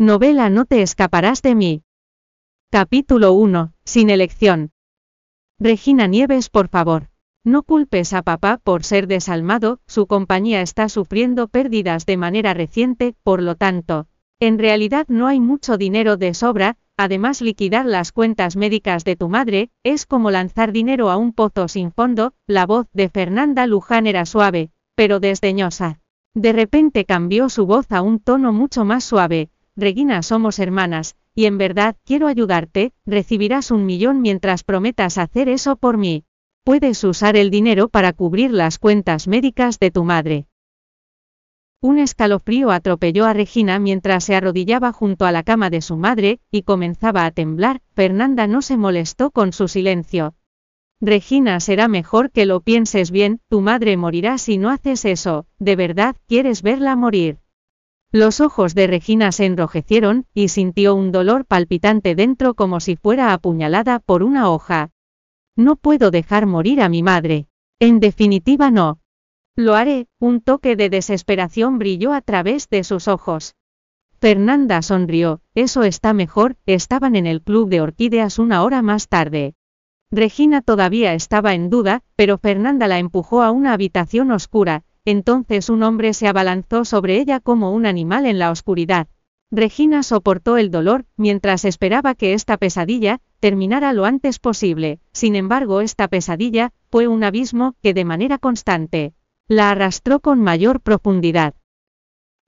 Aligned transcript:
Novela 0.00 0.48
No 0.48 0.64
te 0.64 0.80
escaparás 0.80 1.42
de 1.42 1.56
mí. 1.56 1.82
Capítulo 2.70 3.32
1. 3.32 3.72
Sin 3.84 4.10
elección. 4.10 4.70
Regina 5.58 6.06
Nieves, 6.06 6.50
por 6.50 6.68
favor. 6.68 7.08
No 7.44 7.64
culpes 7.64 8.12
a 8.12 8.22
papá 8.22 8.60
por 8.62 8.84
ser 8.84 9.08
desalmado, 9.08 9.80
su 9.88 10.06
compañía 10.06 10.62
está 10.62 10.88
sufriendo 10.88 11.48
pérdidas 11.48 12.06
de 12.06 12.16
manera 12.16 12.54
reciente, 12.54 13.16
por 13.24 13.42
lo 13.42 13.56
tanto, 13.56 14.06
en 14.38 14.60
realidad 14.60 15.06
no 15.08 15.26
hay 15.26 15.40
mucho 15.40 15.76
dinero 15.76 16.16
de 16.16 16.32
sobra, 16.32 16.76
además 16.96 17.40
liquidar 17.40 17.84
las 17.84 18.12
cuentas 18.12 18.54
médicas 18.54 19.02
de 19.02 19.16
tu 19.16 19.28
madre, 19.28 19.72
es 19.82 20.06
como 20.06 20.30
lanzar 20.30 20.70
dinero 20.70 21.10
a 21.10 21.16
un 21.16 21.32
pozo 21.32 21.66
sin 21.66 21.90
fondo, 21.90 22.34
la 22.46 22.66
voz 22.66 22.86
de 22.92 23.08
Fernanda 23.08 23.66
Luján 23.66 24.06
era 24.06 24.26
suave, 24.26 24.70
pero 24.94 25.18
desdeñosa. 25.18 25.98
De 26.34 26.52
repente 26.52 27.04
cambió 27.04 27.48
su 27.48 27.66
voz 27.66 27.90
a 27.90 28.00
un 28.00 28.20
tono 28.20 28.52
mucho 28.52 28.84
más 28.84 29.02
suave, 29.02 29.50
Regina 29.78 30.24
somos 30.24 30.58
hermanas, 30.58 31.14
y 31.36 31.44
en 31.44 31.56
verdad 31.56 31.94
quiero 32.04 32.26
ayudarte, 32.26 32.92
recibirás 33.06 33.70
un 33.70 33.86
millón 33.86 34.20
mientras 34.20 34.64
prometas 34.64 35.18
hacer 35.18 35.48
eso 35.48 35.76
por 35.76 35.98
mí. 35.98 36.24
Puedes 36.64 37.04
usar 37.04 37.36
el 37.36 37.48
dinero 37.50 37.88
para 37.88 38.12
cubrir 38.12 38.50
las 38.50 38.80
cuentas 38.80 39.28
médicas 39.28 39.78
de 39.78 39.92
tu 39.92 40.02
madre. 40.02 40.46
Un 41.80 42.00
escalofrío 42.00 42.72
atropelló 42.72 43.24
a 43.24 43.34
Regina 43.34 43.78
mientras 43.78 44.24
se 44.24 44.34
arrodillaba 44.34 44.92
junto 44.92 45.26
a 45.26 45.30
la 45.30 45.44
cama 45.44 45.70
de 45.70 45.80
su 45.80 45.96
madre, 45.96 46.40
y 46.50 46.62
comenzaba 46.62 47.24
a 47.24 47.30
temblar, 47.30 47.80
Fernanda 47.94 48.48
no 48.48 48.62
se 48.62 48.76
molestó 48.76 49.30
con 49.30 49.52
su 49.52 49.68
silencio. 49.68 50.34
Regina 51.00 51.60
será 51.60 51.86
mejor 51.86 52.32
que 52.32 52.46
lo 52.46 52.62
pienses 52.62 53.12
bien, 53.12 53.38
tu 53.48 53.60
madre 53.60 53.96
morirá 53.96 54.38
si 54.38 54.58
no 54.58 54.70
haces 54.70 55.04
eso, 55.04 55.46
¿de 55.60 55.76
verdad 55.76 56.16
quieres 56.26 56.62
verla 56.62 56.96
morir? 56.96 57.38
Los 58.10 58.40
ojos 58.40 58.74
de 58.74 58.86
Regina 58.86 59.32
se 59.32 59.44
enrojecieron, 59.44 60.24
y 60.32 60.48
sintió 60.48 60.94
un 60.94 61.12
dolor 61.12 61.44
palpitante 61.44 62.14
dentro 62.14 62.54
como 62.54 62.80
si 62.80 62.96
fuera 62.96 63.34
apuñalada 63.34 63.98
por 63.98 64.22
una 64.22 64.50
hoja. 64.50 64.90
No 65.56 65.76
puedo 65.76 66.10
dejar 66.10 66.46
morir 66.46 66.80
a 66.80 66.88
mi 66.88 67.02
madre. 67.02 67.48
En 67.78 68.00
definitiva 68.00 68.70
no. 68.70 68.98
Lo 69.56 69.74
haré, 69.74 70.06
un 70.18 70.40
toque 70.40 70.74
de 70.74 70.88
desesperación 70.88 71.78
brilló 71.78 72.14
a 72.14 72.22
través 72.22 72.70
de 72.70 72.82
sus 72.82 73.08
ojos. 73.08 73.56
Fernanda 74.20 74.80
sonrió, 74.80 75.42
eso 75.54 75.82
está 75.82 76.14
mejor, 76.14 76.56
estaban 76.64 77.14
en 77.14 77.26
el 77.26 77.42
club 77.42 77.68
de 77.68 77.82
orquídeas 77.82 78.38
una 78.38 78.62
hora 78.62 78.80
más 78.80 79.08
tarde. 79.08 79.54
Regina 80.10 80.62
todavía 80.62 81.12
estaba 81.12 81.52
en 81.52 81.68
duda, 81.68 82.02
pero 82.16 82.38
Fernanda 82.38 82.88
la 82.88 82.98
empujó 82.98 83.42
a 83.42 83.50
una 83.50 83.74
habitación 83.74 84.32
oscura, 84.32 84.84
entonces 85.10 85.70
un 85.70 85.82
hombre 85.84 86.12
se 86.12 86.28
abalanzó 86.28 86.84
sobre 86.84 87.18
ella 87.18 87.40
como 87.40 87.72
un 87.72 87.86
animal 87.86 88.26
en 88.26 88.38
la 88.38 88.50
oscuridad. 88.50 89.06
Regina 89.50 90.02
soportó 90.02 90.58
el 90.58 90.70
dolor, 90.70 91.06
mientras 91.16 91.64
esperaba 91.64 92.14
que 92.14 92.34
esta 92.34 92.58
pesadilla, 92.58 93.20
terminara 93.40 93.94
lo 93.94 94.04
antes 94.04 94.38
posible, 94.38 95.00
sin 95.12 95.34
embargo 95.34 95.80
esta 95.80 96.08
pesadilla, 96.08 96.72
fue 96.90 97.08
un 97.08 97.24
abismo, 97.24 97.74
que 97.82 97.94
de 97.94 98.04
manera 98.04 98.36
constante, 98.36 99.14
la 99.46 99.70
arrastró 99.70 100.20
con 100.20 100.42
mayor 100.42 100.82
profundidad. 100.82 101.54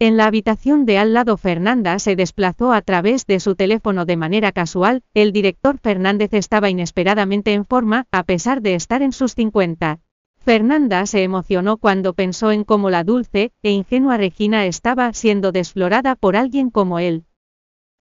En 0.00 0.16
la 0.16 0.26
habitación 0.26 0.84
de 0.84 0.98
al 0.98 1.12
lado 1.12 1.36
Fernanda 1.36 2.00
se 2.00 2.16
desplazó 2.16 2.72
a 2.72 2.82
través 2.82 3.24
de 3.26 3.38
su 3.38 3.54
teléfono 3.54 4.04
de 4.04 4.16
manera 4.16 4.50
casual, 4.50 5.04
el 5.14 5.30
director 5.30 5.78
Fernández 5.78 6.32
estaba 6.32 6.70
inesperadamente 6.70 7.52
en 7.52 7.64
forma, 7.64 8.06
a 8.10 8.24
pesar 8.24 8.62
de 8.62 8.74
estar 8.74 9.02
en 9.02 9.12
sus 9.12 9.36
50. 9.36 10.00
Fernanda 10.48 11.04
se 11.04 11.22
emocionó 11.24 11.76
cuando 11.76 12.14
pensó 12.14 12.52
en 12.52 12.64
cómo 12.64 12.88
la 12.88 13.04
dulce 13.04 13.52
e 13.62 13.70
ingenua 13.70 14.16
Regina 14.16 14.64
estaba 14.64 15.12
siendo 15.12 15.52
desflorada 15.52 16.16
por 16.16 16.36
alguien 16.36 16.70
como 16.70 16.98
él. 16.98 17.26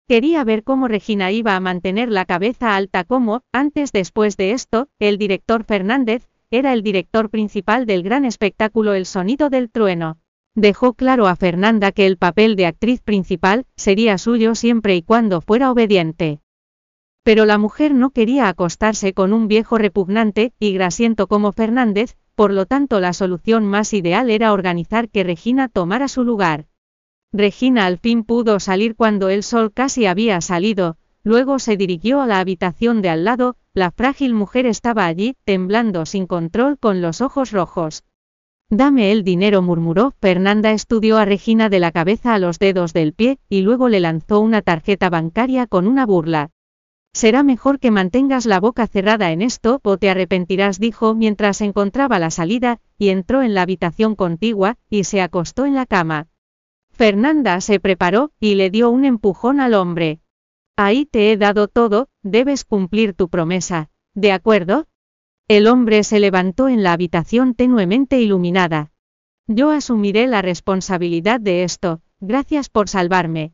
Quería 0.10 0.44
ver 0.44 0.66
cómo 0.66 0.90
Regina 0.90 1.32
iba 1.32 1.56
a 1.56 1.62
mantener 1.62 2.10
la 2.10 2.26
cabeza 2.26 2.76
alta 2.76 3.06
como, 3.06 3.44
antes 3.54 3.94
después 3.94 4.36
de 4.36 4.52
esto, 4.52 4.90
el 5.00 5.18
director 5.18 5.64
Fernández, 5.64 6.28
era 6.52 6.74
el 6.74 6.84
director 6.84 7.30
principal 7.30 7.86
del 7.86 8.04
gran 8.04 8.26
espectáculo 8.26 8.94
El 8.94 9.06
sonido 9.06 9.50
del 9.50 9.72
trueno. 9.72 10.18
Dejó 10.54 10.96
claro 10.96 11.28
a 11.28 11.38
Fernanda 11.38 11.94
que 11.94 12.06
el 12.06 12.18
papel 12.18 12.58
de 12.58 12.66
actriz 12.66 13.02
principal 13.02 13.68
sería 13.78 14.18
suyo 14.18 14.54
siempre 14.56 14.98
y 14.98 15.02
cuando 15.02 15.40
fuera 15.40 15.72
obediente. 15.72 16.42
Pero 17.24 17.46
la 17.46 17.58
mujer 17.58 17.94
no 17.94 18.10
quería 18.10 18.50
acostarse 18.50 19.14
con 19.14 19.32
un 19.32 19.48
viejo 19.48 19.78
repugnante 19.78 20.52
y 20.60 20.74
grasiento 20.74 21.28
como 21.28 21.54
Fernández, 21.54 22.18
por 22.36 22.52
lo 22.52 22.66
tanto 22.66 23.00
la 23.00 23.14
solución 23.14 23.66
más 23.66 23.94
ideal 23.94 24.30
era 24.30 24.54
organizar 24.54 25.10
que 25.10 25.24
Regina 25.24 25.70
tomara 25.70 26.08
su 26.08 26.24
lugar. 26.24 26.66
Regina 27.32 27.86
al 27.86 27.98
fin 27.98 28.24
pudo 28.24 28.60
salir 28.60 28.96
cuando 28.96 29.30
el 29.30 29.44
sol 29.44 29.72
casi 29.74 30.06
había 30.06 30.40
salido, 30.42 30.98
luego 31.24 31.60
se 31.60 31.78
dirigió 31.78 32.22
a 32.22 32.28
la 32.28 32.40
habitación 32.40 33.02
de 33.02 33.10
al 33.10 33.24
lado, 33.24 33.56
la 33.74 33.92
frágil 33.92 34.34
mujer 34.34 34.66
estaba 34.66 35.06
allí, 35.06 35.36
temblando 35.46 36.06
sin 36.06 36.28
control 36.28 36.78
con 36.78 37.02
los 37.02 37.22
ojos 37.22 37.52
rojos. 37.52 38.04
Dame 38.70 39.12
el 39.12 39.24
dinero, 39.24 39.62
murmuró. 39.62 40.14
Fernanda 40.20 40.72
estudió 40.72 41.18
a 41.18 41.26
Regina 41.26 41.70
de 41.70 41.80
la 41.80 41.92
cabeza 41.92 42.34
a 42.34 42.40
los 42.40 42.60
dedos 42.60 42.94
del 42.94 43.14
pie, 43.14 43.40
y 43.50 43.62
luego 43.62 43.90
le 43.90 44.00
lanzó 44.00 44.40
una 44.40 44.62
tarjeta 44.62 45.10
bancaria 45.10 45.68
con 45.68 45.88
una 45.88 46.06
burla. 46.06 46.50
Será 47.14 47.44
mejor 47.44 47.80
que 47.80 47.92
mantengas 47.92 48.48
la 48.48 48.60
boca 48.60 48.88
cerrada 48.88 49.32
en 49.32 49.44
esto 49.44 49.80
o 49.84 49.98
te 49.98 50.10
arrepentirás, 50.10 50.80
dijo 50.80 51.14
mientras 51.14 51.62
encontraba 51.62 52.18
la 52.18 52.32
salida, 52.32 52.80
y 52.98 53.10
entró 53.10 53.44
en 53.44 53.54
la 53.54 53.62
habitación 53.62 54.16
contigua, 54.16 54.78
y 54.90 55.04
se 55.04 55.22
acostó 55.22 55.66
en 55.66 55.76
la 55.76 55.86
cama. 55.86 56.28
Fernanda 56.92 57.62
se 57.62 57.80
preparó, 57.80 58.32
y 58.40 58.56
le 58.56 58.72
dio 58.72 58.90
un 58.90 59.06
empujón 59.06 59.60
al 59.60 59.76
hombre. 59.76 60.22
Ahí 60.76 61.06
te 61.06 61.32
he 61.32 61.38
dado 61.38 61.68
todo, 61.68 62.10
debes 62.24 62.66
cumplir 62.66 63.14
tu 63.14 63.30
promesa, 63.30 63.92
¿de 64.16 64.32
acuerdo? 64.32 64.88
El 65.48 65.68
hombre 65.68 66.04
se 66.04 66.20
levantó 66.20 66.68
en 66.68 66.82
la 66.82 66.94
habitación 66.94 67.54
tenuemente 67.54 68.20
iluminada. 68.20 68.92
Yo 69.46 69.70
asumiré 69.70 70.26
la 70.26 70.42
responsabilidad 70.42 71.40
de 71.40 71.64
esto, 71.64 72.02
gracias 72.20 72.70
por 72.70 72.90
salvarme, 72.90 73.54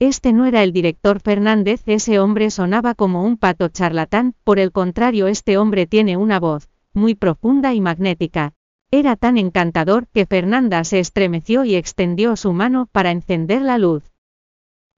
este 0.00 0.32
no 0.32 0.46
era 0.46 0.62
el 0.62 0.72
director 0.72 1.20
Fernández, 1.20 1.82
ese 1.84 2.18
hombre 2.18 2.50
sonaba 2.50 2.94
como 2.94 3.22
un 3.22 3.36
pato 3.36 3.68
charlatán, 3.68 4.34
por 4.44 4.58
el 4.58 4.72
contrario 4.72 5.26
este 5.26 5.58
hombre 5.58 5.86
tiene 5.86 6.16
una 6.16 6.40
voz, 6.40 6.70
muy 6.94 7.14
profunda 7.14 7.74
y 7.74 7.82
magnética. 7.82 8.54
Era 8.90 9.14
tan 9.14 9.36
encantador 9.36 10.08
que 10.08 10.24
Fernanda 10.24 10.82
se 10.84 11.00
estremeció 11.00 11.64
y 11.64 11.74
extendió 11.74 12.34
su 12.36 12.54
mano 12.54 12.88
para 12.90 13.10
encender 13.10 13.60
la 13.60 13.76
luz. 13.76 14.02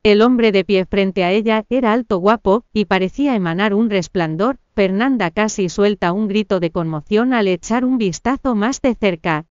El 0.04 0.22
hombre 0.22 0.52
de 0.52 0.64
pie 0.64 0.86
frente 0.86 1.24
a 1.24 1.32
ella 1.32 1.64
era 1.68 1.92
alto 1.92 2.18
guapo, 2.18 2.64
y 2.72 2.84
parecía 2.84 3.34
emanar 3.34 3.74
un 3.74 3.90
resplandor, 3.90 4.58
Fernanda 4.74 5.32
casi 5.32 5.68
suelta 5.68 6.12
un 6.12 6.28
grito 6.28 6.60
de 6.60 6.70
conmoción 6.70 7.34
al 7.34 7.48
echar 7.48 7.84
un 7.84 7.98
vistazo 7.98 8.54
más 8.54 8.80
de 8.80 8.94
cerca. 8.94 9.46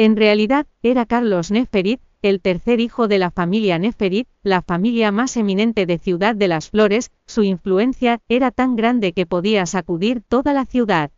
En 0.00 0.14
realidad, 0.14 0.68
era 0.80 1.06
Carlos 1.06 1.50
Neferit, 1.50 2.00
el 2.22 2.40
tercer 2.40 2.78
hijo 2.78 3.08
de 3.08 3.18
la 3.18 3.32
familia 3.32 3.80
Neferit, 3.80 4.28
la 4.44 4.62
familia 4.62 5.10
más 5.10 5.36
eminente 5.36 5.86
de 5.86 5.98
Ciudad 5.98 6.36
de 6.36 6.46
las 6.46 6.70
Flores, 6.70 7.10
su 7.26 7.42
influencia 7.42 8.20
era 8.28 8.52
tan 8.52 8.76
grande 8.76 9.12
que 9.12 9.26
podía 9.26 9.66
sacudir 9.66 10.22
toda 10.22 10.52
la 10.52 10.66
ciudad. 10.66 11.10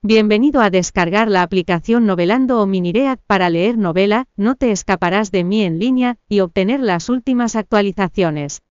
Bienvenido 0.00 0.60
a 0.60 0.70
descargar 0.70 1.28
la 1.28 1.42
aplicación 1.42 2.06
Novelando 2.06 2.62
o 2.62 2.66
Miniread 2.66 3.18
para 3.26 3.50
leer 3.50 3.78
novela, 3.78 4.26
no 4.36 4.54
te 4.54 4.70
escaparás 4.70 5.32
de 5.32 5.42
mí 5.42 5.62
en 5.62 5.80
línea, 5.80 6.18
y 6.28 6.38
obtener 6.38 6.78
las 6.78 7.08
últimas 7.08 7.56
actualizaciones. 7.56 8.62